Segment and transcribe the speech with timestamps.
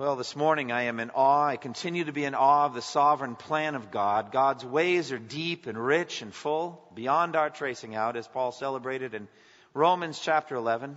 [0.00, 1.48] Well, this morning I am in awe.
[1.48, 4.32] I continue to be in awe of the sovereign plan of God.
[4.32, 9.12] God's ways are deep and rich and full, beyond our tracing out, as Paul celebrated
[9.12, 9.28] in
[9.74, 10.96] Romans chapter 11.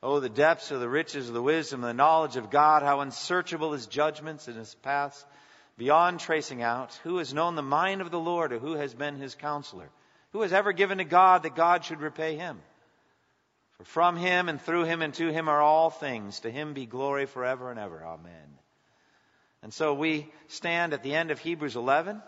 [0.00, 3.00] Oh, the depths of the riches of the wisdom and the knowledge of God, how
[3.00, 5.26] unsearchable his judgments and his paths,
[5.76, 6.94] beyond tracing out.
[7.02, 9.90] Who has known the mind of the Lord, or who has been his counselor?
[10.34, 12.60] Who has ever given to God that God should repay him?
[13.78, 16.40] For from him and through him and to him are all things.
[16.40, 18.04] To him be glory forever and ever.
[18.04, 18.58] Amen.
[19.62, 22.22] And so we stand at the end of Hebrews 11,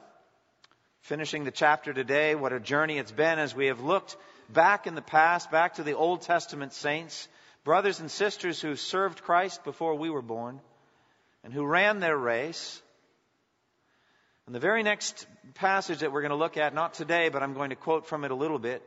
[1.02, 2.34] finishing the chapter today.
[2.34, 4.16] What a journey it's been as we have looked
[4.48, 7.28] back in the past, back to the Old Testament saints,
[7.62, 10.60] brothers and sisters who served Christ before we were born
[11.44, 12.80] and who ran their race.
[14.46, 17.54] And the very next passage that we're going to look at, not today, but I'm
[17.54, 18.82] going to quote from it a little bit,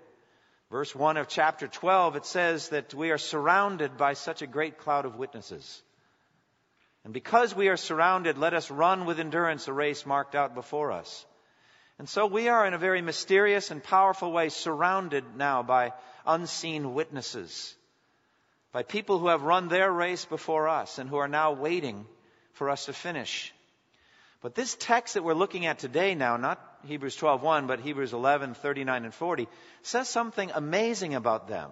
[0.72, 4.78] Verse 1 of chapter 12, it says that we are surrounded by such a great
[4.78, 5.81] cloud of witnesses.
[7.03, 10.92] And because we are surrounded, let us run with endurance a race marked out before
[10.92, 11.26] us.
[11.98, 15.94] And so we are in a very mysterious and powerful way surrounded now by
[16.26, 17.76] unseen witnesses,
[18.72, 22.06] by people who have run their race before us and who are now waiting
[22.54, 23.54] for us to finish.
[24.42, 29.05] But this text that we're looking at today now, not Hebrews 12:1, but Hebrews 11:39
[29.05, 29.47] and 40,
[29.81, 31.71] says something amazing about them.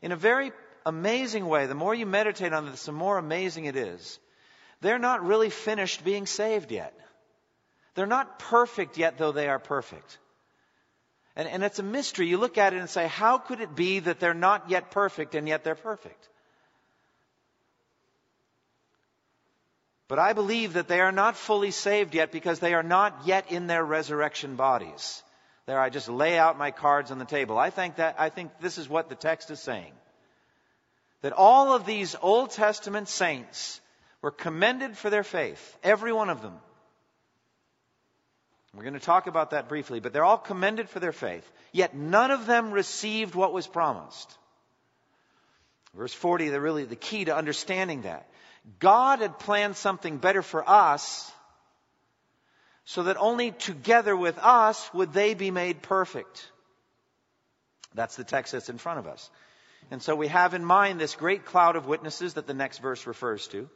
[0.00, 0.52] In a very
[0.86, 4.18] amazing way, the more you meditate on this, the more amazing it is.
[4.80, 6.94] They're not really finished being saved yet.
[7.94, 10.18] They're not perfect yet, though they are perfect.
[11.34, 12.28] And, and it's a mystery.
[12.28, 15.34] You look at it and say, how could it be that they're not yet perfect
[15.34, 16.28] and yet they're perfect?
[20.08, 23.52] But I believe that they are not fully saved yet because they are not yet
[23.52, 25.22] in their resurrection bodies.
[25.66, 27.58] There, I just lay out my cards on the table.
[27.58, 29.92] I think that, I think this is what the text is saying.
[31.20, 33.82] That all of these Old Testament saints
[34.22, 35.76] were commended for their faith.
[35.84, 36.54] Every one of them.
[38.74, 41.50] We're going to talk about that briefly, but they're all commended for their faith.
[41.72, 44.38] Yet none of them received what was promised.
[45.94, 48.26] Verse 40, the really the key to understanding that.
[48.78, 51.30] God had planned something better for us
[52.84, 56.50] so that only together with us would they be made perfect.
[57.94, 59.30] That's the text that's in front of us.
[59.90, 63.06] And so we have in mind this great cloud of witnesses that the next verse
[63.06, 63.68] refers to.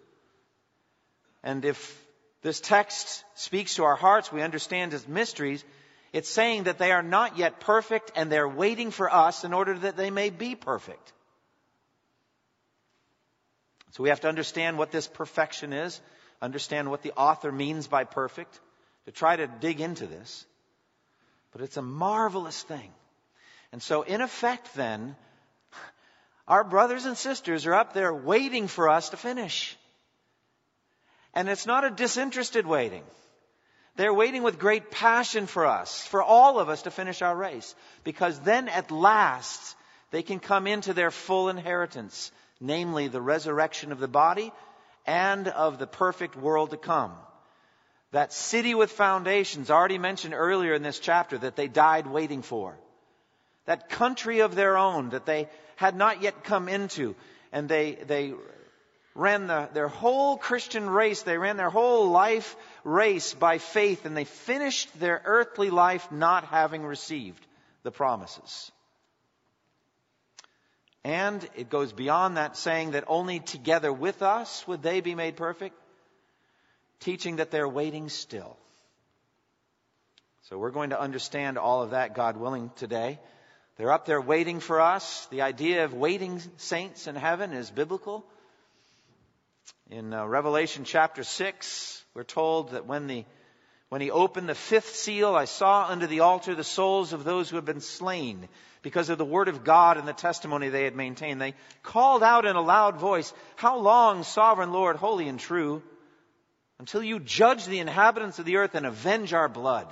[1.42, 2.02] And if
[2.42, 5.64] this text speaks to our hearts, we understand as mysteries,
[6.12, 9.78] it's saying that they are not yet perfect and they're waiting for us in order
[9.78, 11.12] that they may be perfect.
[13.92, 16.00] So we have to understand what this perfection is,
[16.40, 18.58] understand what the author means by perfect,
[19.04, 20.46] to try to dig into this.
[21.52, 22.90] But it's a marvelous thing.
[23.70, 25.14] And so, in effect, then,
[26.48, 29.76] our brothers and sisters are up there waiting for us to finish.
[31.34, 33.04] And it's not a disinterested waiting.
[33.96, 37.74] They're waiting with great passion for us, for all of us to finish our race.
[38.04, 39.76] Because then at last,
[40.10, 42.32] they can come into their full inheritance
[42.62, 44.52] namely the resurrection of the body
[45.04, 47.12] and of the perfect world to come.
[48.12, 52.78] That city with foundations, already mentioned earlier in this chapter, that they died waiting for.
[53.66, 57.16] That country of their own that they had not yet come into.
[57.52, 58.34] And they, they
[59.14, 64.16] ran the, their whole Christian race, they ran their whole life race by faith, and
[64.16, 67.44] they finished their earthly life not having received
[67.82, 68.70] the promises.
[71.04, 75.36] And it goes beyond that, saying that only together with us would they be made
[75.36, 75.74] perfect,
[77.00, 78.56] teaching that they're waiting still.
[80.42, 83.18] So we're going to understand all of that, God willing, today.
[83.76, 85.26] They're up there waiting for us.
[85.30, 88.24] The idea of waiting saints in heaven is biblical.
[89.90, 93.24] In uh, Revelation chapter 6, we're told that when the
[93.88, 97.50] when he opened the fifth seal, I saw under the altar the souls of those
[97.50, 98.48] who had been slain
[98.82, 101.40] because of the word of God and the testimony they had maintained.
[101.40, 105.82] They called out in a loud voice, How long, sovereign Lord, holy and true,
[106.78, 109.86] until you judge the inhabitants of the earth and avenge our blood?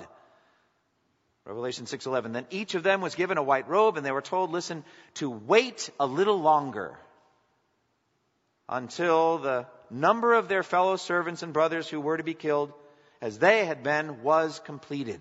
[1.45, 4.51] Revelation 6:11 Then each of them was given a white robe and they were told
[4.51, 4.83] listen
[5.15, 6.97] to wait a little longer
[8.69, 12.71] until the number of their fellow servants and brothers who were to be killed,
[13.21, 15.19] as they had been, was completed.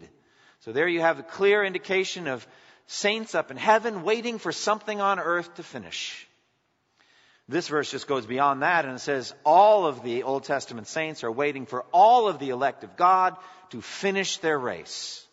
[0.60, 2.46] So there you have a clear indication of
[2.90, 6.26] saints up in heaven waiting for something on earth to finish.
[7.48, 11.22] This verse just goes beyond that and it says all of the Old Testament saints
[11.22, 13.36] are waiting for all of the elect of God
[13.70, 15.24] to finish their race.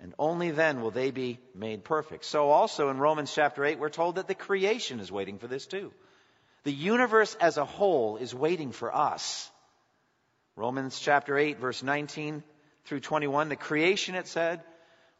[0.00, 2.24] And only then will they be made perfect.
[2.24, 5.66] So also in Romans chapter 8, we're told that the creation is waiting for this
[5.66, 5.92] too.
[6.64, 9.48] The universe as a whole is waiting for us.
[10.56, 12.42] Romans chapter 8, verse 19
[12.86, 14.62] through 21, the creation, it said,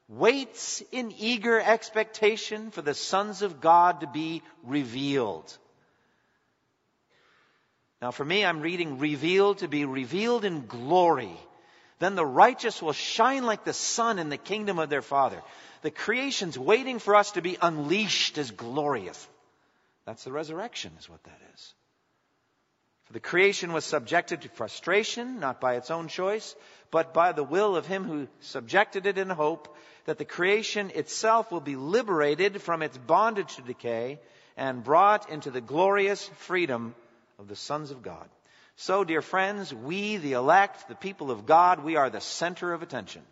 [0.09, 5.57] waits in eager expectation for the sons of God to be revealed.
[8.01, 11.37] Now, for me, I'm reading revealed to be revealed in glory.
[11.99, 15.43] Then the righteous will shine like the sun in the kingdom of their Father.
[15.83, 19.27] The creation's waiting for us to be unleashed as glorious.
[20.05, 21.75] That's the resurrection, is what that is.
[23.05, 26.55] For the creation was subjected to frustration, not by its own choice,
[26.91, 29.75] but by the will of him who subjected it in hope
[30.07, 34.19] that the creation itself will be liberated from its bondage to decay
[34.57, 36.95] and brought into the glorious freedom
[37.39, 38.29] of the sons of God.
[38.77, 42.83] So, dear friends, we, the elect, the people of God, we are the center of
[42.83, 43.23] attention.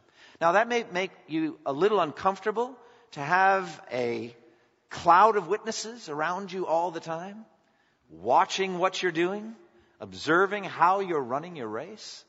[0.40, 2.76] Now, that may make you a little uncomfortable
[3.12, 4.34] to have a
[4.90, 7.44] cloud of witnesses around you all the time,
[8.10, 9.54] watching what you're doing,
[10.00, 12.24] observing how you're running your race.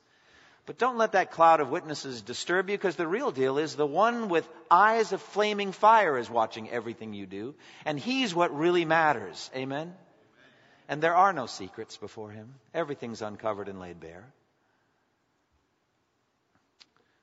[0.65, 3.85] But don't let that cloud of witnesses disturb you because the real deal is the
[3.85, 7.53] one with eyes of flaming fire is watching everything you do,
[7.85, 9.51] and he's what really matters.
[9.55, 9.93] Amen?
[10.87, 12.55] And there are no secrets before him.
[12.73, 14.25] Everything's uncovered and laid bare.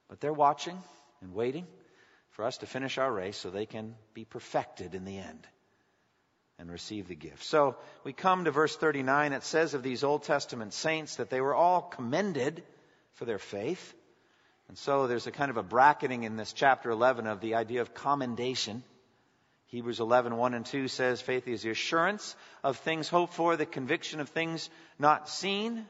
[0.09, 0.81] But they're watching
[1.21, 1.67] and waiting
[2.31, 5.47] for us to finish our race so they can be perfected in the end
[6.59, 7.45] and receive the gift.
[7.45, 9.33] So we come to verse 39.
[9.33, 12.63] It says of these Old Testament saints that they were all commended
[13.15, 13.95] for their faith.
[14.69, 17.83] And so there's a kind of a bracketing in this chapter 11 of the idea
[17.83, 18.83] of commendation.
[19.67, 23.67] Hebrews 11, 1 and 2 says, Faith is the assurance of things hoped for, the
[23.67, 24.69] conviction of things
[24.99, 25.87] not seen.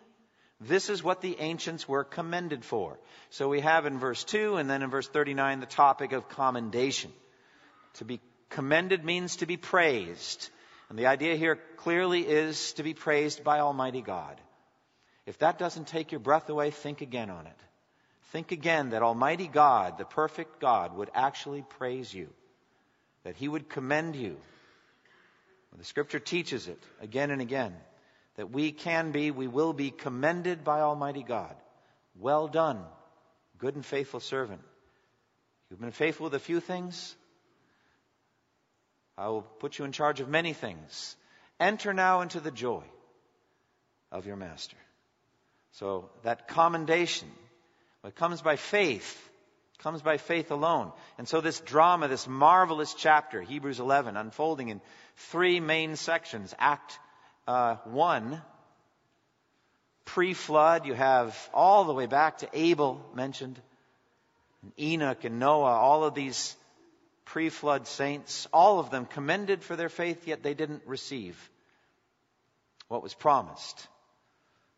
[0.61, 2.99] This is what the ancients were commended for.
[3.31, 7.13] So we have in verse 2 and then in verse 39 the topic of commendation.
[7.95, 10.49] To be commended means to be praised.
[10.89, 14.41] And the idea here clearly is to be praised by Almighty God.
[15.27, 17.59] If that doesn't take your breath away, think again on it.
[18.33, 22.29] Think again that Almighty God, the perfect God, would actually praise you,
[23.25, 24.37] that He would commend you.
[25.79, 27.75] The Scripture teaches it again and again
[28.37, 31.55] that we can be, we will be commended by Almighty God.
[32.19, 32.83] Well done,
[33.59, 34.61] good and faithful servant.
[35.71, 37.15] You've been faithful with a few things.
[39.17, 41.17] I will put you in charge of many things.
[41.61, 42.83] Enter now into the joy
[44.11, 44.77] of your master.
[45.73, 47.29] So that commendation,
[48.05, 49.31] it comes by faith,
[49.79, 50.93] comes by faith alone.
[51.19, 54.81] And so this drama, this marvelous chapter, Hebrews 11, unfolding in
[55.17, 56.55] three main sections.
[56.59, 56.99] Act
[57.47, 58.41] uh, 1,
[60.05, 63.61] pre-flood, you have all the way back to Abel mentioned,
[64.63, 66.55] and Enoch and Noah, all of these
[67.25, 71.51] pre-flood saints, all of them commended for their faith, yet they didn't receive
[72.89, 73.89] what was promised.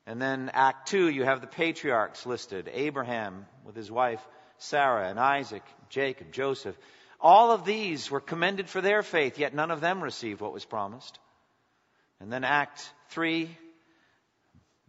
[0.07, 4.25] And then Act 2, you have the patriarchs listed Abraham with his wife
[4.59, 6.77] Sarah, and Isaac, Jacob, Joseph.
[7.21, 10.65] All of these were commended for their faith, yet none of them received what was
[10.65, 11.19] promised.
[12.21, 13.57] And then Act 3,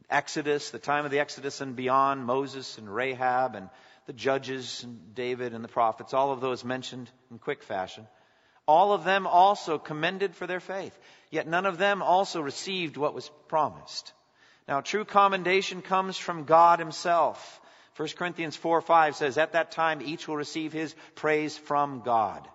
[0.10, 3.70] Exodus, the time of the Exodus and beyond, Moses and Rahab and
[4.06, 8.08] the judges and David and the prophets, all of those mentioned in quick fashion.
[8.68, 10.98] All of them also commended for their faith,
[11.32, 14.14] yet none of them also received what was promised.
[14.68, 17.62] Now, true commendation comes from God Himself.
[17.98, 22.46] 1 Corinthians 4 5 says, At that time each will receive his praise from God.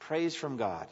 [0.00, 0.88] Praise from God.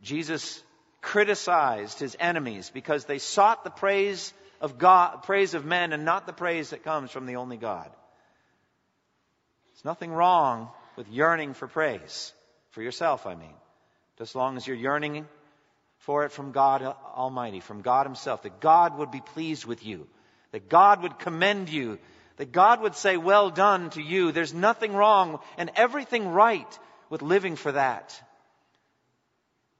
[0.00, 0.62] Jesus
[1.02, 6.26] criticized his enemies because they sought the praise of God, praise of men and not
[6.26, 7.90] the praise that comes from the only God.
[9.66, 12.32] There's nothing wrong with yearning for praise.
[12.70, 13.54] For yourself, I mean.
[14.18, 15.26] Just as long as you're yearning
[16.04, 20.06] for it from God Almighty, from God Himself, that God would be pleased with you,
[20.52, 21.98] that God would commend you,
[22.36, 24.30] that God would say, Well done to you.
[24.30, 28.20] There's nothing wrong and everything right with living for that.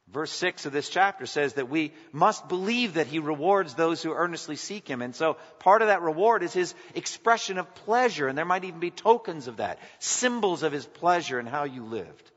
[0.09, 4.15] Verse 6 of this chapter says that we must believe that He rewards those who
[4.15, 5.03] earnestly seek Him.
[5.03, 8.81] And so part of that reward is His expression of pleasure, and there might even
[8.81, 12.31] be tokens of that, symbols of His pleasure in how you lived.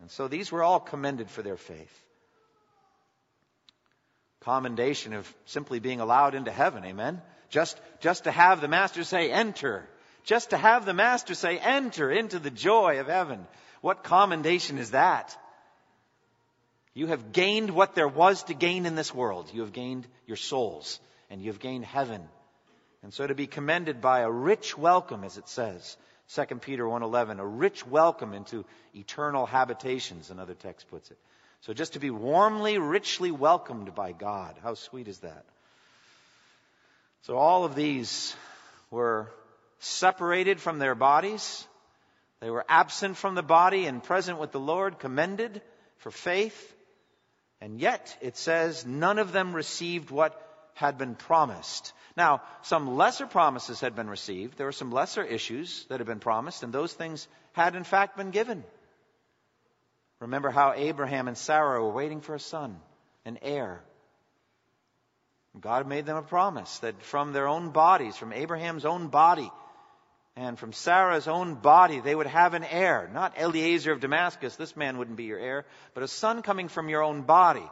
[0.00, 2.02] And so these were all commended for their faith.
[4.44, 7.22] Commendation of simply being allowed into heaven, amen?
[7.48, 9.88] Just, just to have the Master say, enter.
[10.24, 13.46] Just to have the Master say, enter into the joy of heaven.
[13.80, 15.36] What commendation is that?
[16.94, 19.50] You have gained what there was to gain in this world.
[19.52, 22.22] You have gained your souls, and you have gained heaven.
[23.02, 25.96] And so to be commended by a rich welcome, as it says,
[26.34, 31.18] 2 Peter 1.11, a rich welcome into eternal habitations, another text puts it.
[31.62, 34.56] So just to be warmly, richly welcomed by God.
[34.62, 35.44] How sweet is that?
[37.22, 38.34] So all of these
[38.90, 39.30] were
[39.78, 41.66] separated from their bodies.
[42.40, 45.62] They were absent from the body and present with the Lord, commended
[45.98, 46.74] for faith.
[47.60, 50.36] And yet, it says, none of them received what
[50.74, 51.92] had been promised.
[52.16, 54.58] Now, some lesser promises had been received.
[54.58, 58.16] There were some lesser issues that had been promised, and those things had in fact
[58.16, 58.64] been given.
[60.22, 62.78] Remember how Abraham and Sarah were waiting for a son,
[63.24, 63.82] an heir.
[65.60, 69.50] God made them a promise that from their own bodies, from Abraham's own body,
[70.36, 73.10] and from Sarah's own body, they would have an heir.
[73.12, 76.88] Not Eliezer of Damascus, this man wouldn't be your heir, but a son coming from
[76.88, 77.68] your own body.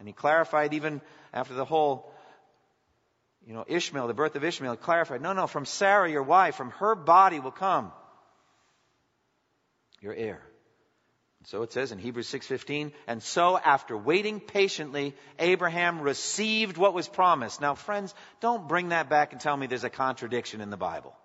[0.00, 1.00] And he clarified even
[1.32, 2.12] after the whole,
[3.46, 6.56] you know, Ishmael, the birth of Ishmael, he clarified, no, no, from Sarah, your wife,
[6.56, 7.92] from her body will come
[10.00, 10.42] your heir.
[11.44, 17.08] So it says in Hebrews 6:15, and so after waiting patiently, Abraham received what was
[17.08, 17.60] promised.
[17.60, 21.16] Now friends, don't bring that back and tell me there's a contradiction in the Bible.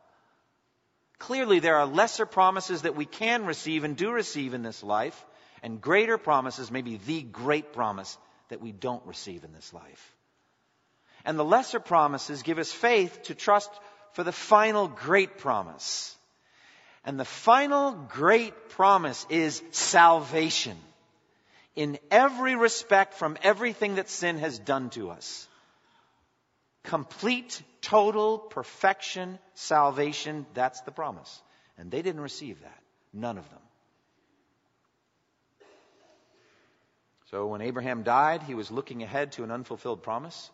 [1.20, 5.26] Clearly there are lesser promises that we can receive and do receive in this life,
[5.64, 8.18] and greater promises, maybe the great promise
[8.50, 10.16] that we don't receive in this life.
[11.26, 13.70] And the lesser promises give us faith to trust
[14.14, 16.18] for the final great promise.
[17.08, 20.78] And the final great promise is salvation
[21.74, 25.48] in every respect from everything that sin has done to us.
[26.84, 31.42] Complete, total, perfection, salvation, that's the promise.
[31.78, 32.84] And they didn't receive that.
[33.14, 33.62] None of them.
[37.32, 40.52] So when Abraham died, he was looking ahead to an unfulfilled promise.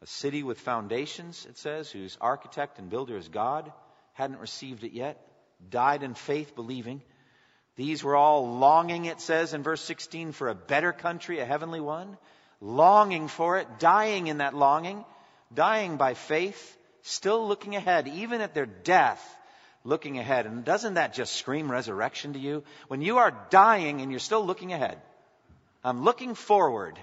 [0.00, 3.70] A city with foundations, it says, whose architect and builder is God,
[4.14, 5.26] hadn't received it yet
[5.68, 7.02] died in faith, believing.
[7.76, 11.80] These were all longing, it says in verse 16, for a better country, a heavenly
[11.80, 12.16] one.
[12.60, 15.04] Longing for it, dying in that longing,
[15.54, 19.22] dying by faith, still looking ahead, even at their death,
[19.82, 20.44] looking ahead.
[20.44, 22.62] And doesn't that just scream resurrection to you?
[22.88, 25.00] When you are dying and you're still looking ahead,
[25.82, 26.98] I'm looking forward,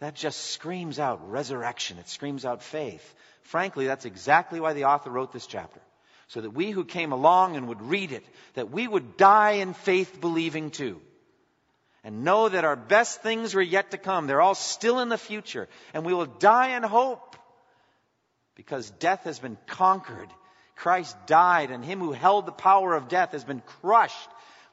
[0.00, 1.98] that just screams out resurrection.
[1.98, 3.14] It screams out faith.
[3.42, 5.80] Frankly, that's exactly why the author wrote this chapter
[6.28, 9.74] so that we who came along and would read it, that we would die in
[9.74, 11.00] faith believing too.
[12.02, 14.26] And know that our best things are yet to come.
[14.26, 15.68] They're all still in the future.
[15.92, 17.36] And we will die in hope
[18.54, 20.28] because death has been conquered.
[20.76, 24.28] Christ died and him who held the power of death has been crushed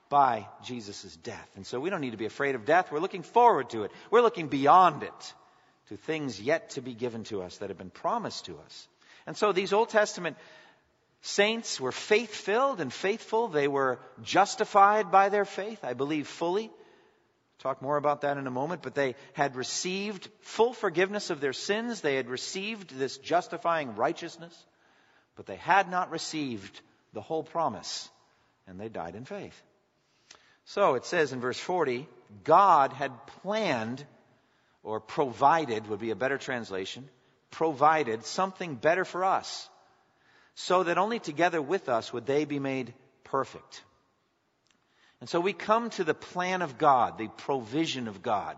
[0.09, 1.49] by Jesus' death.
[1.55, 2.91] And so we don't need to be afraid of death.
[2.91, 3.91] We're looking forward to it.
[4.11, 5.33] We're looking beyond it
[5.89, 8.87] to things yet to be given to us that have been promised to us.
[9.25, 10.37] And so these Old Testament
[11.23, 13.47] saints were faith filled and faithful.
[13.47, 16.69] They were justified by their faith, I believe fully.
[17.59, 21.53] Talk more about that in a moment, but they had received full forgiveness of their
[21.53, 22.01] sins.
[22.01, 24.53] They had received this justifying righteousness,
[25.37, 26.81] but they had not received
[27.13, 28.09] the whole promise,
[28.67, 29.59] and they died in faith.
[30.65, 32.05] So it says in verse 40,
[32.43, 34.05] God had planned,
[34.83, 37.07] or provided would be a better translation,
[37.49, 39.69] provided something better for us
[40.55, 42.93] so that only together with us would they be made
[43.23, 43.83] perfect.
[45.19, 48.57] And so we come to the plan of God, the provision of God.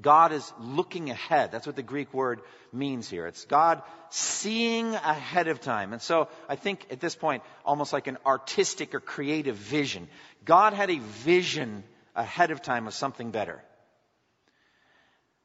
[0.00, 1.50] God is looking ahead.
[1.50, 2.40] That's what the Greek word
[2.72, 3.26] means here.
[3.26, 5.92] It's God seeing ahead of time.
[5.92, 10.08] And so I think at this point, almost like an artistic or creative vision.
[10.44, 13.62] God had a vision ahead of time of something better.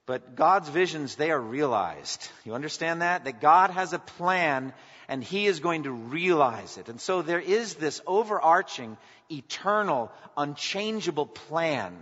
[0.05, 2.29] But God's visions, they are realized.
[2.43, 3.23] You understand that?
[3.23, 4.73] That God has a plan
[5.07, 6.89] and He is going to realize it.
[6.89, 8.97] And so there is this overarching,
[9.29, 11.95] eternal, unchangeable plan.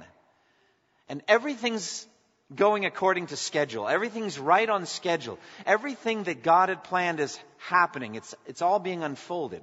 [1.09, 2.07] And everything's
[2.55, 3.87] going according to schedule.
[3.87, 5.37] Everything's right on schedule.
[5.65, 8.15] Everything that God had planned is happening.
[8.15, 9.61] It's, it's all being unfolded.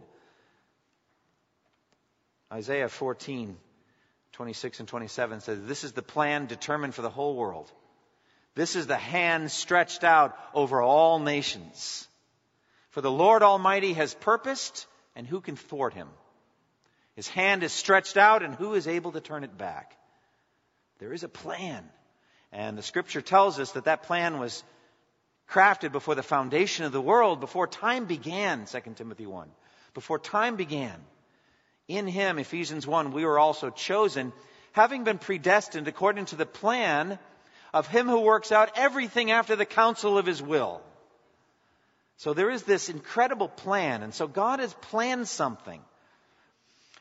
[2.53, 3.57] Isaiah 14,
[4.33, 7.71] 26 and 27 says, This is the plan determined for the whole world.
[8.59, 12.09] This is the hand stretched out over all nations.
[12.91, 16.09] For the Lord Almighty has purposed, and who can thwart him?
[17.15, 19.97] His hand is stretched out, and who is able to turn it back?
[20.99, 21.89] There is a plan.
[22.51, 24.65] And the scripture tells us that that plan was
[25.49, 29.49] crafted before the foundation of the world, before time began, 2 Timothy 1.
[29.95, 30.99] Before time began.
[31.87, 34.33] In him, Ephesians 1, we were also chosen,
[34.73, 37.21] having been predestined according to the plan
[37.73, 40.81] of him who works out everything after the counsel of his will.
[42.19, 44.03] So there is this incredible plan.
[44.03, 45.81] And so God has planned something.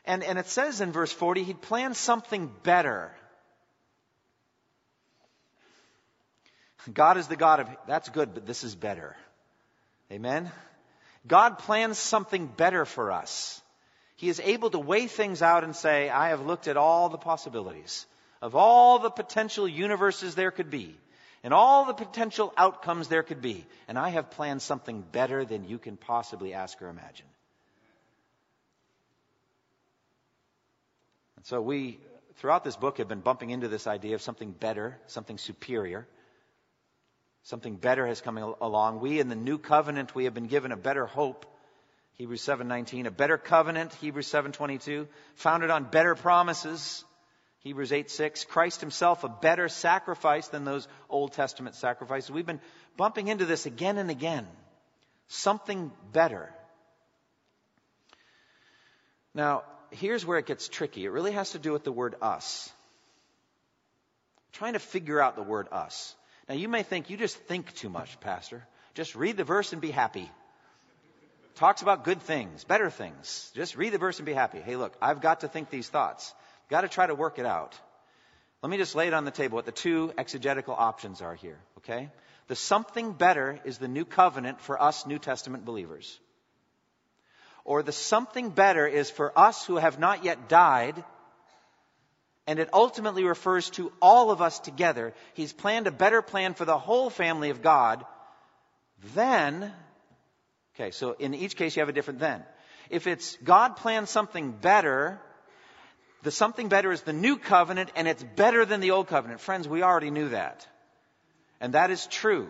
[0.04, 3.12] And, and it says in verse 40, He'd planned something better.
[6.92, 9.16] God is the God of, that's good, but this is better.
[10.10, 10.50] Amen?
[11.26, 13.60] God plans something better for us.
[14.16, 17.18] He is able to weigh things out and say, I have looked at all the
[17.18, 18.06] possibilities
[18.40, 20.96] of all the potential universes there could be
[21.42, 23.64] and all the potential outcomes there could be.
[23.86, 27.26] And I have planned something better than you can possibly ask or imagine.
[31.36, 32.00] And so we,
[32.36, 36.08] throughout this book, have been bumping into this idea of something better, something superior.
[37.44, 39.00] Something better has come along.
[39.00, 41.46] We in the new covenant, we have been given a better hope.
[42.14, 47.04] Hebrews 7:19, a better covenant, Hebrews 7:22, founded on better promises.
[47.60, 52.30] Hebrews 8 6, Christ himself a better sacrifice than those Old Testament sacrifices.
[52.30, 52.60] We've been
[52.96, 54.46] bumping into this again and again.
[55.28, 56.50] Something better.
[59.34, 61.04] Now, here's where it gets tricky.
[61.04, 62.70] It really has to do with the word us.
[64.36, 66.14] I'm trying to figure out the word us.
[66.48, 68.66] Now, you may think you just think too much, Pastor.
[68.94, 70.30] Just read the verse and be happy.
[71.56, 73.50] Talks about good things, better things.
[73.54, 74.60] Just read the verse and be happy.
[74.60, 76.32] Hey, look, I've got to think these thoughts.
[76.68, 77.78] Got to try to work it out.
[78.62, 81.58] Let me just lay it on the table what the two exegetical options are here,
[81.78, 82.10] okay?
[82.48, 86.18] The something better is the new covenant for us New Testament believers.
[87.64, 91.04] Or the something better is for us who have not yet died,
[92.46, 95.14] and it ultimately refers to all of us together.
[95.34, 98.04] He's planned a better plan for the whole family of God.
[99.14, 99.70] Then,
[100.74, 102.42] okay, so in each case you have a different then.
[102.90, 105.20] If it's God planned something better,
[106.22, 109.40] the something better is the new covenant and it's better than the old covenant.
[109.40, 110.66] Friends, we already knew that.
[111.60, 112.48] And that is true.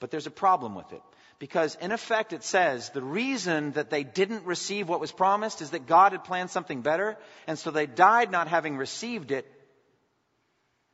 [0.00, 1.02] But there's a problem with it.
[1.38, 5.70] Because in effect it says the reason that they didn't receive what was promised is
[5.70, 7.18] that God had planned something better.
[7.46, 9.46] And so they died not having received it.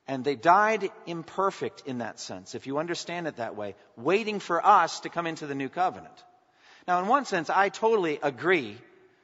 [0.07, 4.64] And they died imperfect in that sense, if you understand it that way, waiting for
[4.64, 6.25] us to come into the new covenant.
[6.87, 8.79] Now, in one sense, I totally agree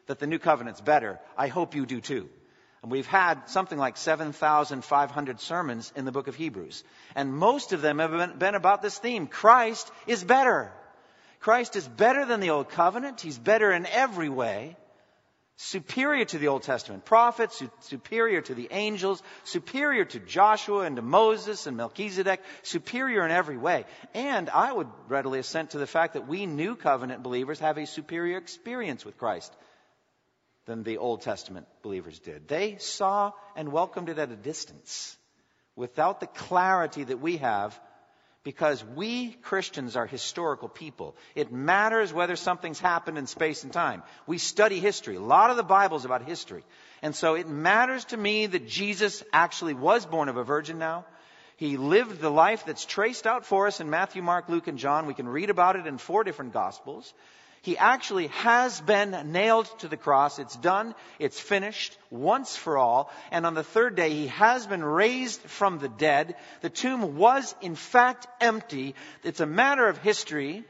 [0.08, 1.18] that the new covenant's better.
[1.38, 2.28] I hope you do too.
[2.84, 6.84] And we've had something like 7,500 sermons in the book of Hebrews.
[7.14, 9.26] And most of them have been about this theme.
[9.26, 10.70] Christ is better.
[11.40, 13.22] Christ is better than the old covenant.
[13.22, 14.76] He's better in every way.
[15.56, 21.02] Superior to the Old Testament prophets, superior to the angels, superior to Joshua and to
[21.02, 23.86] Moses and Melchizedek, superior in every way.
[24.12, 27.86] And I would readily assent to the fact that we new covenant believers have a
[27.86, 29.54] superior experience with Christ
[30.66, 32.48] than the Old Testament believers did.
[32.48, 35.16] They saw and welcomed it at a distance
[35.76, 37.78] without the clarity that we have
[38.44, 41.16] because we Christians are historical people.
[41.34, 44.02] It matters whether something's happened in space and time.
[44.26, 45.16] We study history.
[45.16, 46.62] A lot of the Bible's about history.
[47.02, 51.06] And so it matters to me that Jesus actually was born of a virgin now.
[51.56, 55.06] He lived the life that's traced out for us in Matthew, Mark, Luke, and John.
[55.06, 57.14] We can read about it in four different Gospels.
[57.64, 60.38] He actually has been nailed to the cross.
[60.38, 60.94] It's done.
[61.18, 63.10] It's finished once for all.
[63.30, 66.36] And on the third day, he has been raised from the dead.
[66.60, 68.94] The tomb was in fact empty.
[69.22, 70.64] It's a matter of history.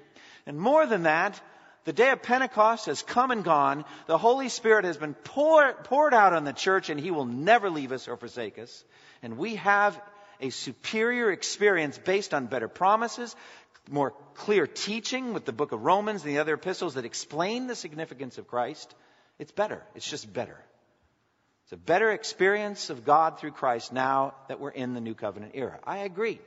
[0.47, 1.41] And more than that,
[1.85, 3.85] the day of Pentecost has come and gone.
[4.07, 7.71] The Holy Spirit has been poured, poured out on the church and he will never
[7.71, 8.85] leave us or forsake us.
[9.21, 10.01] And we have
[10.41, 13.35] a superior experience based on better promises,
[13.91, 17.75] more clear teaching with the book of Romans and the other epistles that explain the
[17.75, 18.95] significance of Christ,
[19.39, 19.83] it's better.
[19.95, 20.59] It's just better.
[21.65, 25.53] It's a better experience of God through Christ now that we're in the new covenant
[25.55, 25.79] era.
[25.85, 26.41] I agree.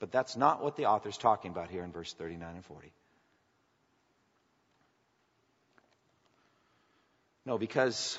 [0.00, 2.92] But that's not what the author's talking about here in verse 39 and 40.
[7.44, 8.18] No, because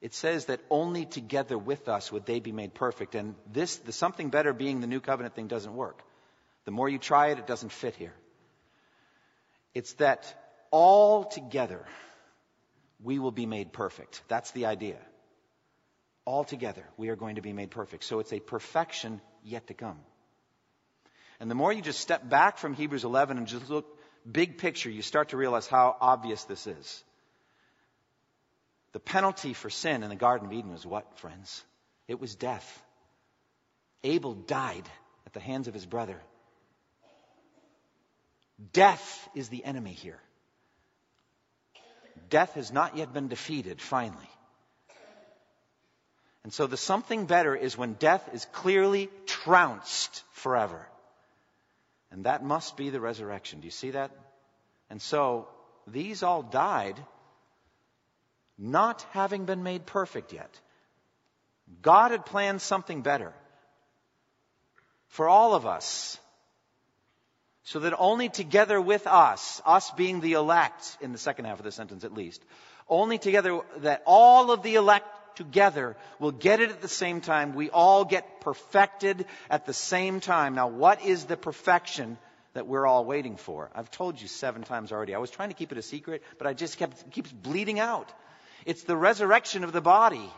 [0.00, 3.14] it says that only together with us would they be made perfect.
[3.14, 6.02] And this, the something better being the new covenant thing doesn't work.
[6.64, 8.14] The more you try it, it doesn't fit here.
[9.74, 10.34] It's that
[10.70, 11.84] all together
[13.02, 14.22] we will be made perfect.
[14.28, 14.98] That's the idea.
[16.24, 18.04] All together we are going to be made perfect.
[18.04, 19.98] So it's a perfection yet to come.
[21.38, 23.86] And the more you just step back from Hebrews 11 and just look
[24.30, 27.04] big picture, you start to realize how obvious this is.
[28.92, 31.64] The penalty for sin in the Garden of Eden was what, friends?
[32.08, 32.84] It was death.
[34.02, 34.88] Abel died
[35.26, 36.20] at the hands of his brother.
[38.72, 40.20] Death is the enemy here.
[42.28, 44.30] Death has not yet been defeated, finally.
[46.44, 50.86] And so the something better is when death is clearly trounced forever.
[52.10, 53.60] And that must be the resurrection.
[53.60, 54.10] Do you see that?
[54.88, 55.48] And so
[55.86, 56.96] these all died
[58.58, 60.60] not having been made perfect yet.
[61.82, 63.32] God had planned something better
[65.08, 66.18] for all of us.
[67.64, 71.64] So that only together with us, us being the elect in the second half of
[71.64, 72.42] the sentence at least,
[72.88, 77.54] only together that all of the elect together will get it at the same time.
[77.54, 80.54] We all get perfected at the same time.
[80.54, 82.18] Now, what is the perfection
[82.54, 83.70] that we're all waiting for?
[83.74, 85.14] I've told you seven times already.
[85.14, 88.12] I was trying to keep it a secret, but I just kept keeps bleeding out.
[88.66, 90.30] It's the resurrection of the body.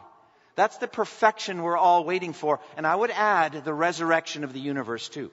[0.54, 2.60] That's the perfection we're all waiting for.
[2.76, 5.30] And I would add the resurrection of the universe too.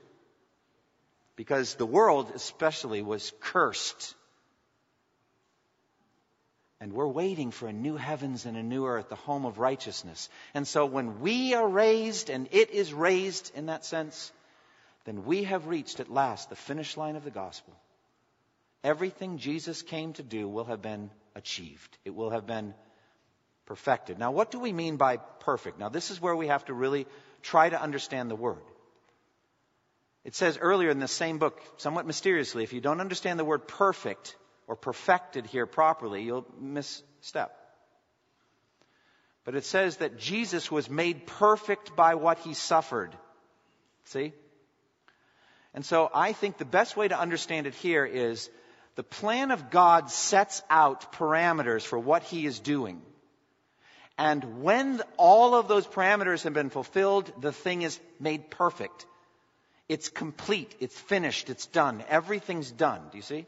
[1.39, 4.13] Because the world especially was cursed.
[6.81, 10.27] And we're waiting for a new heavens and a new earth, the home of righteousness.
[10.53, 14.33] And so when we are raised and it is raised in that sense,
[15.05, 17.73] then we have reached at last the finish line of the gospel.
[18.83, 21.97] Everything Jesus came to do will have been achieved.
[22.03, 22.73] It will have been
[23.65, 24.19] perfected.
[24.19, 25.79] Now, what do we mean by perfect?
[25.79, 27.07] Now, this is where we have to really
[27.41, 28.59] try to understand the word.
[30.23, 33.67] It says earlier in the same book, somewhat mysteriously, if you don't understand the word
[33.67, 34.35] perfect
[34.67, 37.55] or perfected here properly, you'll misstep.
[39.45, 43.15] But it says that Jesus was made perfect by what he suffered.
[44.05, 44.33] See?
[45.73, 48.49] And so I think the best way to understand it here is
[48.95, 53.01] the plan of God sets out parameters for what he is doing.
[54.17, 59.05] And when all of those parameters have been fulfilled, the thing is made perfect.
[59.89, 60.75] It's complete.
[60.79, 61.49] It's finished.
[61.49, 62.03] It's done.
[62.07, 63.01] Everything's done.
[63.11, 63.47] Do you see?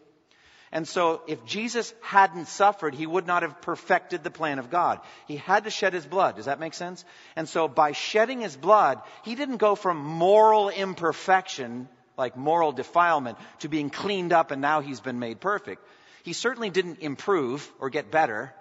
[0.72, 5.02] And so if Jesus hadn't suffered, he would not have perfected the plan of God.
[5.28, 6.38] He had to shed his blood.
[6.38, 7.06] Does that make sense?
[7.36, 13.38] And so by shedding his blood, he didn't go from moral imperfection, like moral defilement,
[13.60, 15.86] to being cleaned up and now he's been made perfect.
[16.24, 18.54] He certainly didn't improve or get better.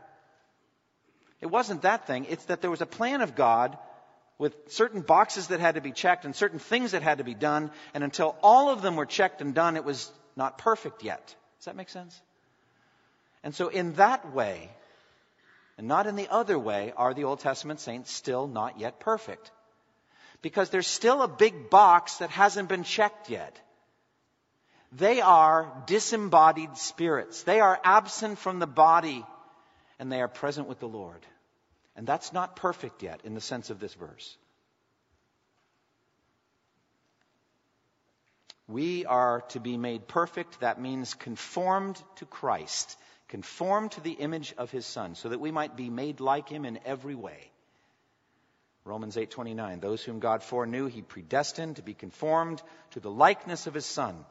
[1.41, 2.27] It wasn't that thing.
[2.29, 3.79] It's that there was a plan of God
[4.41, 7.35] with certain boxes that had to be checked and certain things that had to be
[7.35, 7.71] done.
[7.93, 11.37] And until all of them were checked and done, it was not perfect yet.
[11.59, 12.19] Does that make sense?
[13.45, 14.71] And so, in that way,
[15.77, 19.51] and not in the other way, are the Old Testament saints still not yet perfect.
[20.41, 23.61] Because there's still a big box that hasn't been checked yet.
[24.91, 27.43] They are disembodied spirits.
[27.43, 29.23] They are absent from the body
[29.99, 31.27] and they are present with the Lord.
[31.97, 34.37] And that's not perfect yet in the sense of this verse.
[38.69, 40.61] We are to be made perfect.
[40.61, 42.97] That means conformed to Christ,
[43.29, 46.65] conformed to the image of his Son, so that we might be made like him
[46.65, 47.51] in every way.
[48.85, 53.75] Romans 8:29 Those whom God foreknew he predestined to be conformed to the likeness of
[53.75, 54.25] his son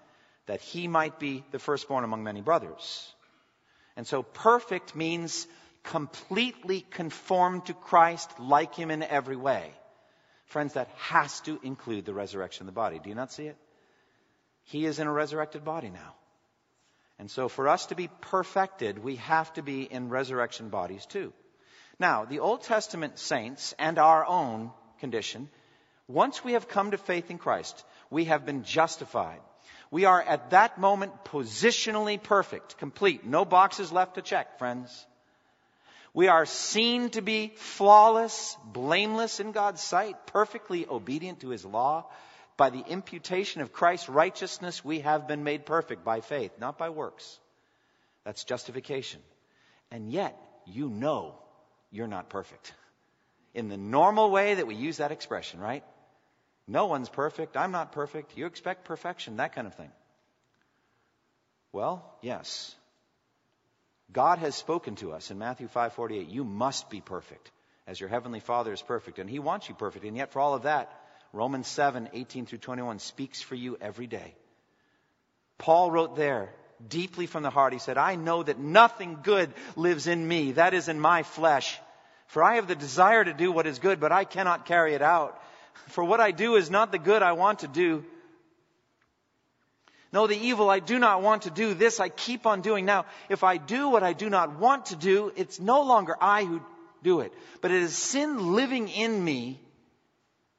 [0.47, 3.13] that he might be the firstborn among many brothers.
[3.95, 5.47] And so perfect means
[5.83, 9.71] completely conformed to Christ, like him in every way.
[10.45, 12.99] Friends, that has to include the resurrection of the body.
[12.99, 13.57] Do you not see it?
[14.63, 16.15] He is in a resurrected body now.
[17.17, 21.33] And so for us to be perfected, we have to be in resurrection bodies too.
[21.99, 25.49] Now, the Old Testament saints and our own condition,
[26.07, 29.41] once we have come to faith in Christ, we have been justified.
[29.91, 33.25] We are at that moment positionally perfect, complete.
[33.25, 35.05] No boxes left to check, friends.
[36.13, 42.05] We are seen to be flawless, blameless in God's sight, perfectly obedient to His law.
[42.57, 46.89] By the imputation of Christ's righteousness, we have been made perfect by faith, not by
[46.89, 47.39] works.
[48.25, 49.21] That's justification.
[49.91, 51.35] And yet, you know
[51.91, 52.73] you're not perfect.
[53.53, 55.83] In the normal way that we use that expression, right?
[56.67, 57.57] No one's perfect.
[57.57, 58.37] I'm not perfect.
[58.37, 59.91] You expect perfection, that kind of thing.
[61.71, 62.75] Well, yes.
[64.11, 67.51] God has spoken to us in Matthew 5:48, you must be perfect
[67.85, 70.05] as your heavenly Father is perfect and he wants you perfect.
[70.05, 70.91] And yet for all of that,
[71.33, 74.35] Romans 7:18 through 21 speaks for you every day.
[75.57, 76.53] Paul wrote there,
[76.87, 80.73] deeply from the heart, he said, I know that nothing good lives in me, that
[80.73, 81.79] is in my flesh.
[82.27, 85.01] For I have the desire to do what is good, but I cannot carry it
[85.01, 85.41] out.
[85.87, 88.05] For what I do is not the good I want to do.
[90.11, 92.85] No, the evil I do not want to do, this I keep on doing.
[92.85, 96.45] Now, if I do what I do not want to do, it's no longer I
[96.45, 96.61] who
[97.03, 99.59] do it, but it is sin living in me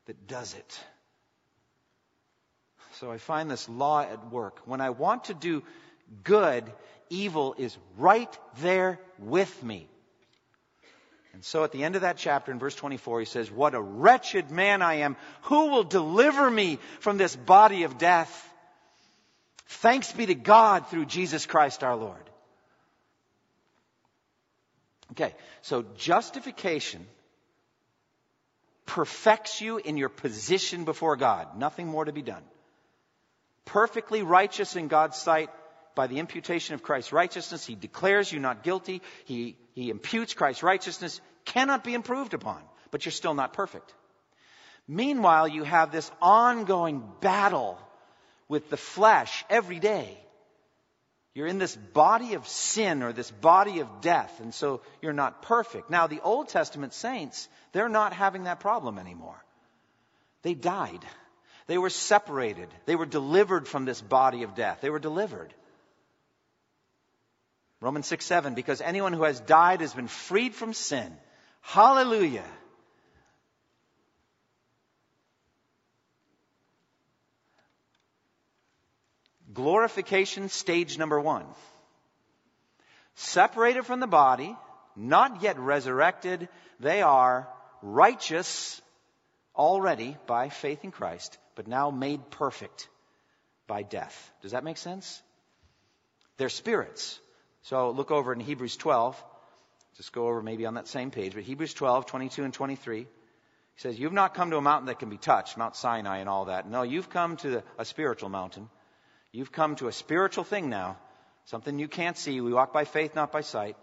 [0.06, 0.80] that does it.
[2.94, 4.60] So I find this law at work.
[4.66, 5.62] When I want to do
[6.22, 6.70] good,
[7.08, 9.88] evil is right there with me.
[11.32, 13.80] And so at the end of that chapter in verse 24, he says, What a
[13.80, 15.16] wretched man I am.
[15.42, 18.49] Who will deliver me from this body of death?
[19.70, 22.28] Thanks be to God through Jesus Christ our Lord.
[25.12, 27.06] Okay, so justification
[28.84, 31.56] perfects you in your position before God.
[31.56, 32.42] Nothing more to be done.
[33.64, 35.50] Perfectly righteous in God's sight
[35.94, 37.64] by the imputation of Christ's righteousness.
[37.64, 39.02] He declares you not guilty.
[39.24, 41.20] He, he imputes Christ's righteousness.
[41.44, 43.94] Cannot be improved upon, but you're still not perfect.
[44.88, 47.78] Meanwhile, you have this ongoing battle
[48.50, 50.18] with the flesh every day.
[51.34, 55.42] You're in this body of sin or this body of death, and so you're not
[55.42, 55.88] perfect.
[55.88, 59.40] Now, the Old Testament saints, they're not having that problem anymore.
[60.42, 61.04] They died.
[61.68, 62.66] They were separated.
[62.86, 64.80] They were delivered from this body of death.
[64.80, 65.54] They were delivered.
[67.80, 71.16] Romans 6 7, because anyone who has died has been freed from sin.
[71.60, 72.50] Hallelujah.
[79.52, 81.46] Glorification stage number one.
[83.14, 84.56] Separated from the body,
[84.96, 87.48] not yet resurrected, they are
[87.82, 88.80] righteous
[89.56, 92.88] already by faith in Christ, but now made perfect
[93.66, 94.32] by death.
[94.42, 95.22] Does that make sense?
[96.36, 97.20] They're spirits.
[97.62, 99.22] So look over in Hebrews 12.
[99.96, 103.00] Just go over maybe on that same page, but Hebrews 12, 22 and 23.
[103.00, 103.06] He
[103.76, 106.46] says, You've not come to a mountain that can be touched, Mount Sinai and all
[106.46, 106.68] that.
[106.68, 108.68] No, you've come to a spiritual mountain.
[109.32, 110.96] You've come to a spiritual thing now,
[111.44, 112.40] something you can't see.
[112.40, 113.76] We walk by faith, not by sight.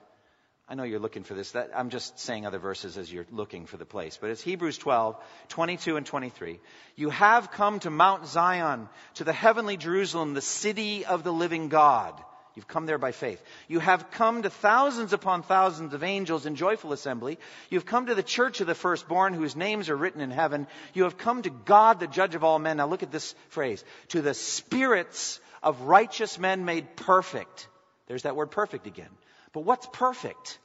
[0.69, 1.51] I know you're looking for this.
[1.51, 4.17] That, I'm just saying other verses as you're looking for the place.
[4.19, 5.15] But it's Hebrews 12,
[5.47, 6.59] 22 and 23.
[6.97, 11.69] You have come to Mount Zion, to the heavenly Jerusalem, the city of the living
[11.69, 12.21] God.
[12.57, 13.39] You've come there by faith.
[13.67, 17.37] You have come to thousands upon thousands of angels in joyful assembly.
[17.69, 20.65] You've come to the church of the firstborn whose names are written in heaven.
[20.95, 22.77] You have come to God, the judge of all men.
[22.77, 23.83] Now look at this phrase.
[24.07, 27.67] To the spirits of righteous men made perfect.
[28.07, 29.11] There's that word perfect again.
[29.53, 30.57] But what's perfect?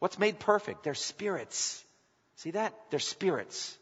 [0.00, 0.84] What's made perfect?
[0.84, 1.82] They're spirits.
[2.36, 2.74] See that?
[2.90, 3.74] They're spirits.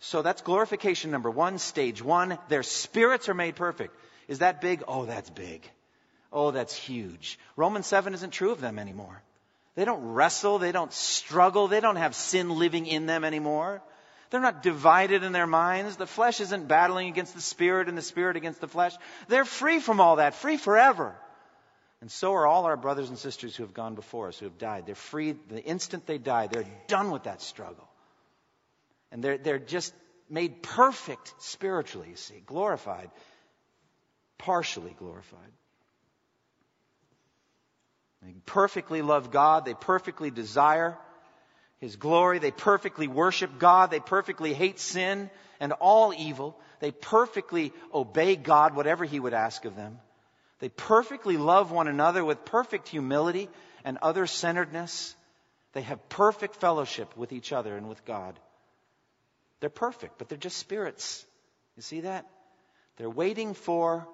[0.00, 2.36] So that's glorification number one, stage one.
[2.48, 3.96] Their spirits are made perfect.
[4.28, 4.82] Is that big?
[4.86, 5.66] Oh, that's big.
[6.32, 7.38] Oh, that's huge.
[7.56, 9.22] Romans 7 isn't true of them anymore.
[9.74, 10.58] They don't wrestle.
[10.58, 11.68] They don't struggle.
[11.68, 13.82] They don't have sin living in them anymore.
[14.30, 15.96] They're not divided in their minds.
[15.96, 18.94] The flesh isn't battling against the spirit and the spirit against the flesh.
[19.28, 21.14] They're free from all that, free forever.
[22.00, 24.58] And so are all our brothers and sisters who have gone before us, who have
[24.58, 24.86] died.
[24.86, 26.46] They're free the instant they die.
[26.46, 27.88] They're done with that struggle.
[29.12, 29.92] And they're, they're just
[30.30, 33.10] made perfect spiritually, you see, glorified,
[34.38, 35.52] partially glorified.
[38.22, 39.64] They perfectly love God.
[39.64, 40.96] They perfectly desire
[41.78, 42.38] His glory.
[42.38, 43.90] They perfectly worship God.
[43.90, 45.30] They perfectly hate sin
[45.60, 46.58] and all evil.
[46.80, 49.98] They perfectly obey God, whatever He would ask of them.
[50.60, 53.48] They perfectly love one another with perfect humility
[53.84, 55.16] and other centeredness.
[55.72, 58.38] They have perfect fellowship with each other and with God.
[59.60, 61.24] They're perfect, but they're just spirits.
[61.76, 62.26] You see that?
[62.96, 64.06] They're waiting for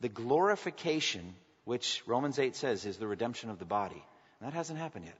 [0.00, 4.02] the glorification, which Romans 8 says is the redemption of the body.
[4.40, 5.18] And that hasn't happened yet.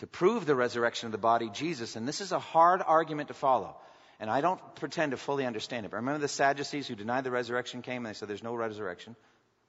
[0.00, 3.34] To prove the resurrection of the body, Jesus, and this is a hard argument to
[3.34, 3.76] follow.
[4.20, 5.90] And I don't pretend to fully understand it.
[5.90, 9.16] But remember the Sadducees who denied the resurrection came and they said there's no resurrection.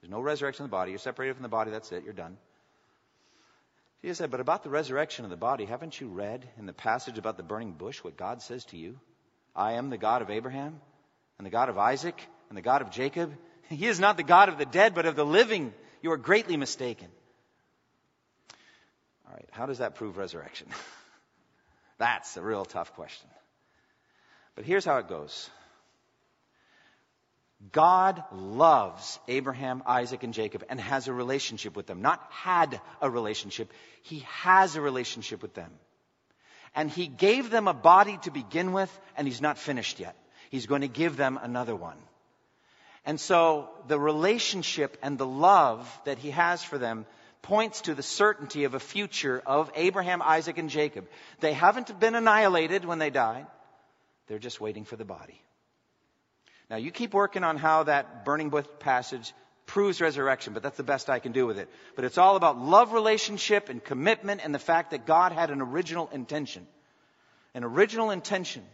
[0.01, 0.91] There's no resurrection of the body.
[0.91, 1.71] You're separated from the body.
[1.71, 2.03] That's it.
[2.03, 2.37] You're done.
[4.01, 7.17] Jesus said, but about the resurrection of the body, haven't you read in the passage
[7.17, 8.99] about the burning bush what God says to you?
[9.55, 10.79] I am the God of Abraham
[11.37, 13.33] and the God of Isaac and the God of Jacob.
[13.69, 15.73] He is not the God of the dead, but of the living.
[16.01, 17.07] You are greatly mistaken.
[19.27, 20.67] All right, how does that prove resurrection?
[21.97, 23.27] That's a real tough question.
[24.55, 25.49] But here's how it goes
[27.71, 32.01] God loves Abraham, Isaac, and Jacob and has a relationship with them.
[32.01, 33.71] Not had a relationship,
[34.03, 35.71] He has a relationship with them.
[36.75, 40.15] And He gave them a body to begin with, and He's not finished yet.
[40.51, 41.97] He's going to give them another one.
[43.07, 47.05] And so the relationship and the love that He has for them
[47.41, 51.07] points to the certainty of a future of Abraham, Isaac, and Jacob.
[51.39, 53.47] They haven't been annihilated when they died.
[54.27, 55.41] They're just waiting for the body.
[56.69, 59.33] Now, you keep working on how that burning bush passage
[59.65, 61.69] proves resurrection, but that's the best I can do with it.
[61.95, 65.61] But it's all about love relationship and commitment and the fact that God had an
[65.61, 66.67] original intention.
[67.53, 68.65] An original intention.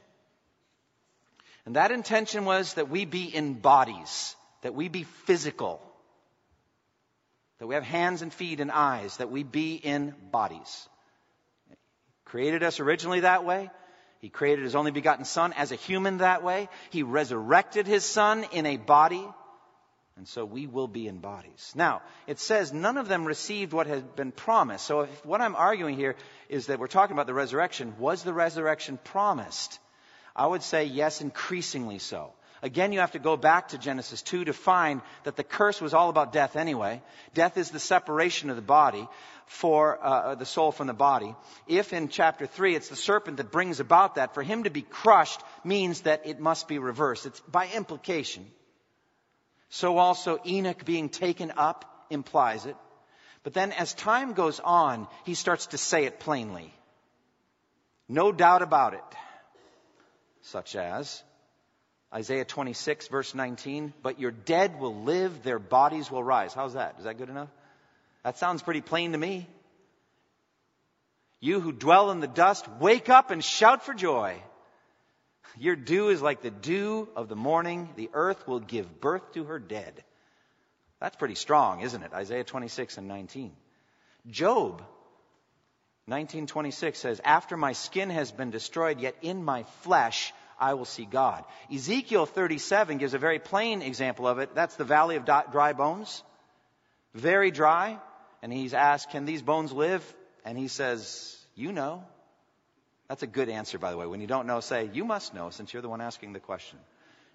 [1.66, 5.82] And that intention was that we be in bodies, that we be physical,
[7.60, 10.90] that we have hands and feet and eyes, that we be in bodies.
[12.26, 13.70] Created us originally that way.
[14.20, 16.70] He created his only begotten son as a human that way.
[16.90, 19.26] He resurrected his son in a body.
[20.16, 21.74] And so we will be in bodies.
[21.76, 24.86] Now, it says none of them received what had been promised.
[24.86, 26.16] So if, what I'm arguing here
[26.50, 27.96] is that we're talking about the resurrection.
[27.98, 29.80] Was the resurrection promised?
[30.36, 32.32] I would say yes, increasingly so.
[32.64, 35.94] Again, you have to go back to Genesis 2 to find that the curse was
[35.94, 37.02] all about death anyway.
[37.34, 39.06] Death is the separation of the body
[39.46, 41.36] for uh, the soul from the body.
[41.68, 44.82] If in chapter 3 it's the serpent that brings about that, for him to be
[44.82, 47.26] crushed means that it must be reversed.
[47.26, 48.46] It's by implication.
[49.70, 52.78] So also Enoch being taken up implies it.
[53.44, 56.74] But then as time goes on, he starts to say it plainly.
[58.08, 59.04] No doubt about it.
[60.44, 61.24] Such as,
[62.14, 66.54] Isaiah 26, verse 19, but your dead will live, their bodies will rise.
[66.54, 66.96] How's that?
[67.00, 67.50] Is that good enough?
[68.24, 69.48] That sounds pretty plain to me.
[71.40, 74.42] You who dwell in the dust, wake up and shout for joy.
[75.58, 77.90] Your dew is like the dew of the morning.
[77.96, 80.04] The earth will give birth to her dead.
[81.00, 82.14] That's pretty strong, isn't it?
[82.14, 83.52] Isaiah 26 and 19.
[84.28, 84.84] Job
[86.06, 91.06] 1926 says, After my skin has been destroyed, yet in my flesh I will see
[91.06, 91.46] God.
[91.74, 94.54] Ezekiel 37 gives a very plain example of it.
[94.54, 96.24] That's the valley of dry bones.
[97.14, 98.00] Very dry.
[98.42, 100.04] And he's asked, Can these bones live?
[100.44, 102.04] And he says, You know.
[103.08, 104.08] That's a good answer, by the way.
[104.08, 106.80] When you don't know, say, You must know, since you're the one asking the question.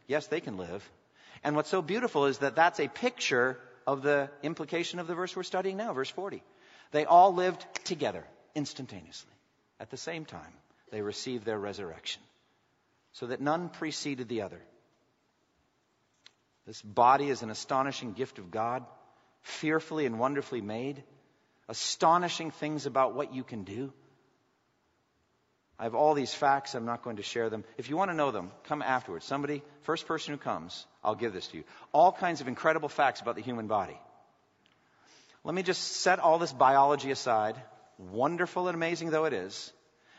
[0.06, 0.88] Yes, they can live.
[1.42, 5.34] And what's so beautiful is that that's a picture of the implication of the verse
[5.34, 6.42] we're studying now, verse 40.
[6.90, 9.32] They all lived together, instantaneously.
[9.80, 10.52] At the same time,
[10.90, 12.22] they received their resurrection
[13.12, 14.60] so that none preceded the other.
[16.66, 18.84] This body is an astonishing gift of God,
[19.40, 21.02] fearfully and wonderfully made,
[21.68, 23.92] astonishing things about what you can do.
[25.78, 26.74] I have all these facts.
[26.74, 27.64] I'm not going to share them.
[27.76, 29.24] If you want to know them, come afterwards.
[29.24, 31.64] Somebody, first person who comes, I'll give this to you.
[31.92, 33.98] All kinds of incredible facts about the human body.
[35.44, 37.54] Let me just set all this biology aside,
[37.98, 39.72] wonderful and amazing though it is,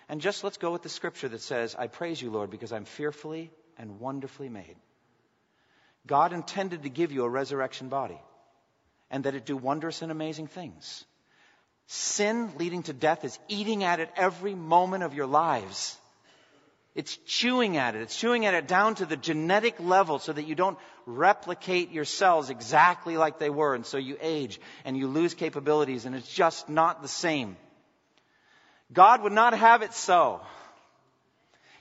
[0.08, 2.86] and just let's go with the scripture that says, I praise you, Lord, because I'm
[2.86, 4.76] fearfully and wonderfully made.
[6.08, 8.20] God intended to give you a resurrection body
[9.12, 11.06] and that it do wondrous and amazing things.
[11.88, 15.98] Sin leading to death is eating at it every moment of your lives.
[16.96, 18.02] It's chewing at it.
[18.02, 22.06] It's chewing at it down to the genetic level so that you don't replicate your
[22.06, 23.76] cells exactly like they were.
[23.76, 27.58] And so you age and you lose capabilities and it's just not the same.
[28.92, 30.42] God would not have it so.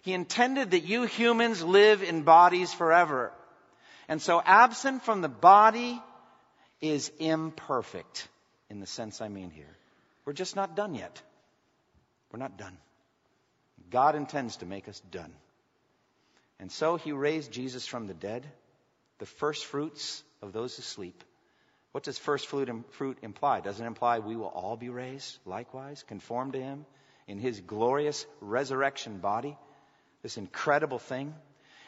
[0.03, 3.33] He intended that you humans live in bodies forever.
[4.09, 6.01] And so absent from the body
[6.81, 8.29] is imperfect
[8.71, 9.77] in the sense I mean here.
[10.25, 11.21] We're just not done yet.
[12.31, 12.77] We're not done.
[13.91, 15.33] God intends to make us done.
[16.61, 18.47] And so he raised Jesus from the dead,
[19.19, 21.25] the first fruits of those who sleep.
[21.93, 23.61] What does first fruit imply?
[23.61, 26.85] Doesn't it imply we will all be raised likewise, conform to him
[27.29, 29.57] in his glorious resurrection body.
[30.23, 31.35] This incredible thing.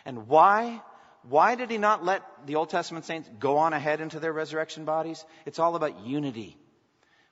[0.05, 0.81] And why?
[1.29, 4.85] Why did he not let the Old Testament saints go on ahead into their resurrection
[4.85, 5.25] bodies?
[5.47, 6.57] It's all about unity.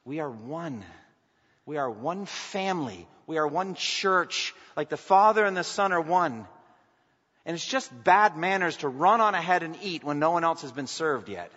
[0.04, 0.84] We are one.
[1.66, 3.06] We are one family.
[3.26, 4.54] We are one church.
[4.76, 6.46] Like the Father and the Son are one.
[7.44, 10.62] And it's just bad manners to run on ahead and eat when no one else
[10.62, 11.52] has been served yet.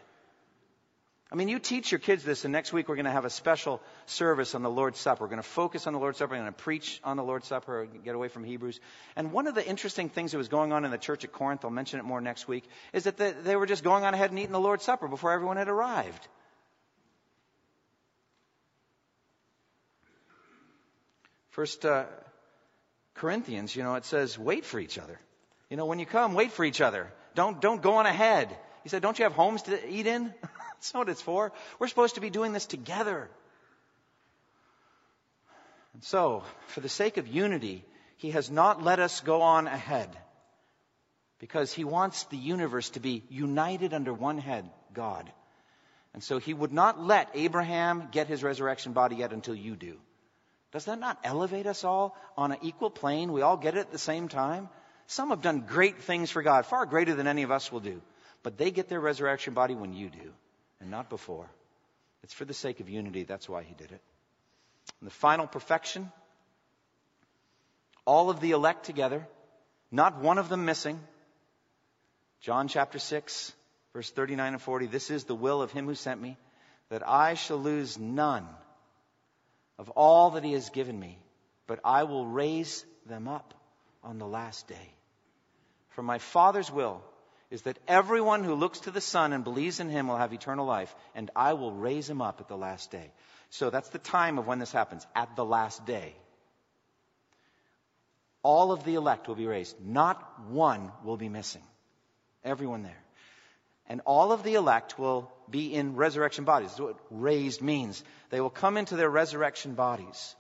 [1.32, 3.30] I mean, you teach your kids this, and next week we're going to have a
[3.30, 5.24] special service on the Lord's Supper.
[5.24, 6.32] We're going to focus on the Lord's Supper.
[6.32, 8.82] We're going to preach on the Lord's Supper, get away from Hebrews.
[9.16, 11.64] And one of the interesting things that was going on in the church at Corinth,
[11.64, 13.16] I'll mention it more next week, is that
[13.46, 16.28] they were just going on ahead and eating the Lord's Supper before everyone had arrived.
[21.52, 22.06] First uh,
[23.14, 25.18] Corinthians, you know, it says, wait for each other.
[25.70, 27.10] You know, when you come, wait for each other.
[27.36, 28.50] Don't, don't go on ahead.
[28.84, 30.34] He said, don't you have homes to eat in?
[30.82, 31.52] That's not what it's for.
[31.78, 33.30] We're supposed to be doing this together.
[35.94, 37.86] And so, for the sake of unity,
[38.18, 40.10] He has not let us go on ahead
[41.38, 45.32] because He wants the universe to be united under one head, God.
[46.16, 50.00] And so He would not let Abraham get his resurrection body yet until you do.
[50.72, 53.34] Does that not elevate us all on an equal plane?
[53.34, 54.68] We all get it at the same time?
[55.06, 58.02] Some have done great things for God, far greater than any of us will do.
[58.42, 60.34] But they get their resurrection body when you do
[60.82, 61.50] and not before.
[62.24, 63.24] It's for the sake of unity.
[63.24, 64.02] That's why he did it.
[65.00, 66.12] And the final perfection
[68.06, 69.28] all of the elect together,
[69.92, 71.00] not one of them missing,
[72.42, 73.54] John chapter 6,
[73.94, 74.88] verse 39 and 40.
[74.88, 76.38] This is the will of him who sent me,
[76.90, 78.48] that I shall lose none
[79.78, 81.20] of all that he has given me,
[81.68, 83.54] but I will raise them up
[84.04, 84.94] on the last day.
[85.90, 87.04] For my Father's will
[87.52, 90.66] is that everyone who looks to the Son and believes in him will have eternal
[90.66, 93.12] life, and I will raise him up at the last day.
[93.50, 96.16] So that's the time of when this happens, at the last day.
[98.42, 99.76] All of the elect will be raised.
[99.86, 101.62] Not one will be missing.
[102.44, 103.04] Everyone there.
[103.88, 106.70] And all of the elect will be in resurrection bodies.
[106.70, 108.02] That's what raised means.
[108.30, 110.36] They will come into their resurrection bodies.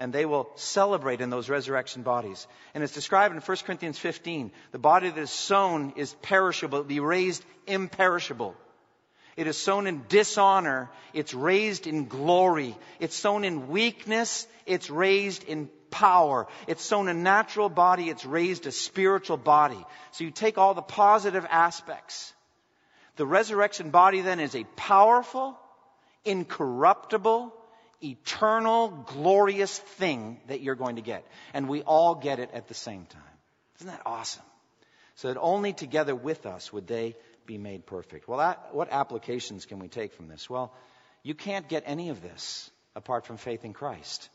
[0.00, 2.48] And they will celebrate in those resurrection bodies.
[2.74, 4.50] And it's described in 1 Corinthians 15.
[4.72, 8.56] The body that is sown is perishable, be raised imperishable.
[9.36, 10.90] It is sown in dishonor.
[11.12, 12.76] It's raised in glory.
[12.98, 14.48] It's sown in weakness.
[14.66, 16.46] It's raised in power.
[16.66, 19.84] It's sown a natural body, it's raised a spiritual body.
[20.12, 22.32] So you take all the positive aspects.
[23.16, 25.58] The resurrection body then is a powerful,
[26.24, 27.52] incorruptible,
[28.02, 31.24] eternal, glorious thing that you're going to get.
[31.52, 33.22] And we all get it at the same time.
[33.78, 34.42] Isn't that awesome?
[35.16, 38.28] So that only together with us would they be made perfect.
[38.28, 40.48] Well, that, what applications can we take from this?
[40.48, 40.72] Well,
[41.22, 44.28] you can't get any of this apart from faith in Christ.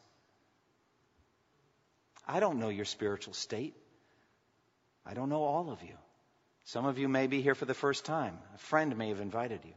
[2.28, 3.76] I don't know your spiritual state.
[5.06, 5.96] I don't know all of you.
[6.66, 8.38] Some of you may be here for the first time.
[8.56, 9.74] A friend may have invited you.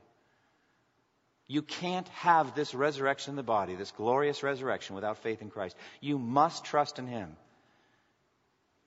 [1.48, 5.76] You can't have this resurrection of the body, this glorious resurrection, without faith in Christ.
[6.00, 7.34] You must trust in Him.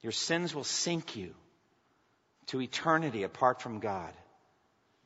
[0.01, 1.33] Your sins will sink you
[2.47, 4.13] to eternity apart from God.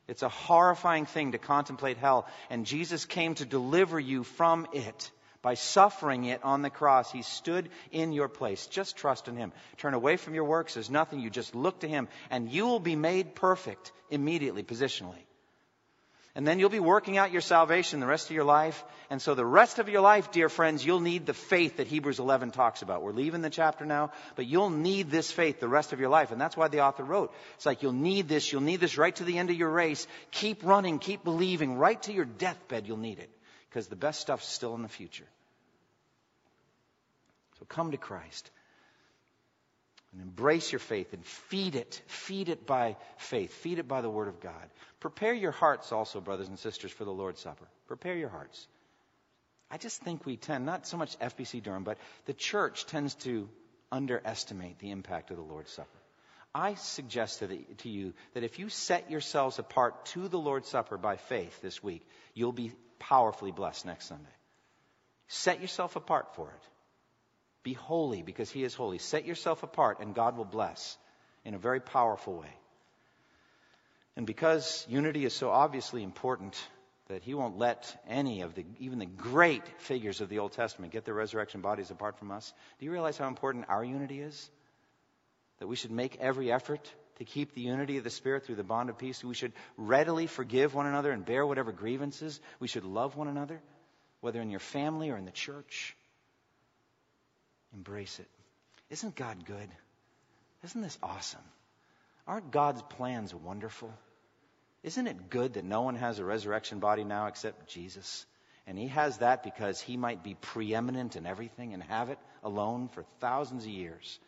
[0.06, 5.10] It's a horrifying thing to contemplate hell, and Jesus came to deliver you from it
[5.40, 7.10] by suffering it on the cross.
[7.10, 8.66] He stood in your place.
[8.66, 9.52] Just trust in Him.
[9.78, 10.74] Turn away from your works.
[10.74, 11.20] There's nothing.
[11.20, 15.25] You just look to Him, and you will be made perfect immediately, positionally.
[16.36, 18.84] And then you'll be working out your salvation the rest of your life.
[19.08, 22.18] And so the rest of your life, dear friends, you'll need the faith that Hebrews
[22.18, 23.02] 11 talks about.
[23.02, 26.32] We're leaving the chapter now, but you'll need this faith the rest of your life.
[26.32, 27.32] And that's why the author wrote.
[27.54, 28.52] It's like you'll need this.
[28.52, 30.06] You'll need this right to the end of your race.
[30.30, 30.98] Keep running.
[30.98, 31.78] Keep believing.
[31.78, 33.30] Right to your deathbed, you'll need it.
[33.70, 35.26] Because the best stuff's still in the future.
[37.58, 38.50] So come to Christ
[40.16, 42.00] and embrace your faith and feed it.
[42.06, 43.52] Feed it by faith.
[43.52, 44.70] Feed it by the Word of God.
[44.98, 47.66] Prepare your hearts also, brothers and sisters, for the Lord's Supper.
[47.86, 48.66] Prepare your hearts.
[49.70, 53.48] I just think we tend, not so much FBC Durham, but the church tends to
[53.92, 55.88] underestimate the impact of the Lord's Supper.
[56.54, 60.68] I suggest to, the, to you that if you set yourselves apart to the Lord's
[60.68, 64.24] Supper by faith this week, you'll be powerfully blessed next Sunday.
[65.28, 66.68] Set yourself apart for it.
[67.66, 68.98] Be holy because He is holy.
[68.98, 70.96] Set yourself apart and God will bless
[71.44, 72.52] in a very powerful way.
[74.16, 76.56] And because unity is so obviously important
[77.08, 80.92] that He won't let any of the, even the great figures of the Old Testament
[80.92, 84.48] get their resurrection bodies apart from us, do you realize how important our unity is?
[85.58, 86.88] That we should make every effort
[87.18, 89.24] to keep the unity of the Spirit through the bond of peace.
[89.24, 92.40] We should readily forgive one another and bear whatever grievances.
[92.60, 93.60] We should love one another,
[94.20, 95.96] whether in your family or in the church.
[97.74, 98.28] Embrace it.
[98.90, 99.68] Isn't God good?
[100.64, 101.40] Isn't this awesome?
[102.26, 103.92] Aren't God's plans wonderful?
[104.82, 108.26] Isn't it good that no one has a resurrection body now except Jesus?
[108.66, 112.88] And he has that because he might be preeminent in everything and have it alone
[112.88, 114.18] for thousands of years.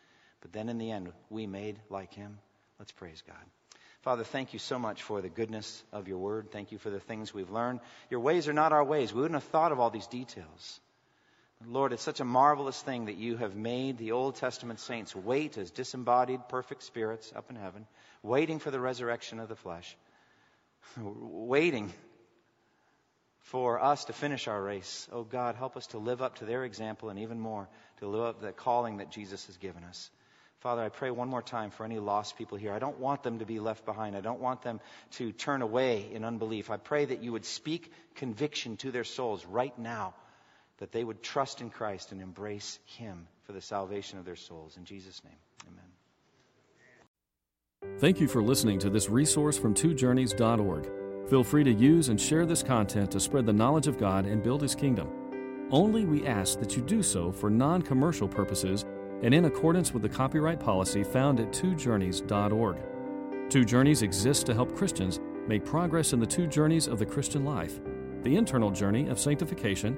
[0.41, 2.39] But then in the end, we made like him.
[2.77, 3.35] Let's praise God.
[4.01, 6.51] Father, thank you so much for the goodness of your word.
[6.51, 7.81] Thank you for the things we've learned.
[8.09, 9.13] Your ways are not our ways.
[9.13, 10.79] We wouldn't have thought of all these details.
[11.67, 15.57] Lord, it's such a marvelous thing that you have made the Old Testament saints wait
[15.57, 17.85] as disembodied, perfect spirits up in heaven,
[18.23, 19.97] waiting for the resurrection of the flesh,
[20.97, 21.91] waiting
[23.41, 25.07] for us to finish our race.
[25.11, 28.21] Oh God, help us to live up to their example and even more to live
[28.21, 30.09] up to the calling that Jesus has given us.
[30.59, 32.73] Father, I pray one more time for any lost people here.
[32.73, 34.15] I don't want them to be left behind.
[34.15, 34.79] I don't want them
[35.11, 36.69] to turn away in unbelief.
[36.69, 40.13] I pray that you would speak conviction to their souls right now
[40.79, 44.77] that they would trust in Christ and embrace Him for the salvation of their souls.
[44.77, 45.35] In Jesus' name,
[45.67, 45.85] amen.
[47.99, 51.29] Thank you for listening to this resource from twojourneys.org.
[51.29, 54.41] Feel free to use and share this content to spread the knowledge of God and
[54.41, 55.67] build His kingdom.
[55.71, 58.85] Only we ask that you do so for non commercial purposes
[59.21, 62.77] and in accordance with the copyright policy found at twojourneys.org.
[63.49, 67.43] Two Journeys exists to help Christians make progress in the two journeys of the Christian
[67.43, 67.79] life
[68.21, 69.97] the internal journey of sanctification